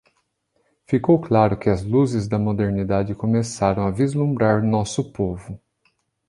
[0.87, 5.61] Ficou claro que as luzes da modernidade começaram a vislumbrar nosso povo.